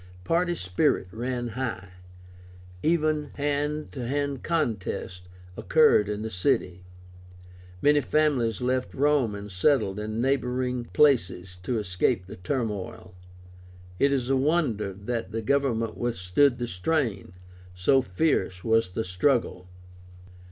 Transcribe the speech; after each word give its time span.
Party 0.23 0.55
spirit 0.55 1.07
ran 1.11 1.49
high; 1.49 1.89
even 2.81 3.25
hand 3.35 3.91
to 3.91 4.07
hand 4.07 4.41
contests 4.41 5.21
occurred 5.55 6.09
in 6.09 6.23
the 6.23 6.31
city. 6.31 6.83
Many 7.83 8.01
families 8.01 8.61
left 8.61 8.95
Rome 8.95 9.35
and 9.35 9.51
settled 9.51 9.99
in 9.99 10.19
neighboring 10.19 10.85
places 10.85 11.55
to 11.61 11.77
escape 11.77 12.25
the 12.25 12.37
turmoil. 12.37 13.13
It 13.99 14.11
is 14.11 14.27
a 14.31 14.35
wonder 14.35 14.91
that 14.91 15.31
the 15.31 15.43
government 15.43 15.95
withstood 15.99 16.57
the 16.57 16.67
strain, 16.67 17.33
so 17.75 18.01
fierce 18.01 18.63
was 18.63 18.89
the 18.93 19.03
struggle. 19.05 19.67